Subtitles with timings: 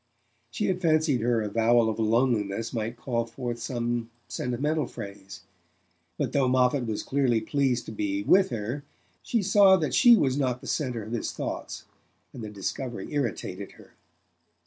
[0.49, 5.41] She had fancied her avowal of loneliness might call forth some sentimental phrase;
[6.17, 8.83] but though Moffatt was clearly pleased to be with her
[9.21, 11.85] she saw that she was not the centre of his thoughts,
[12.33, 13.93] and the discovery irritated her.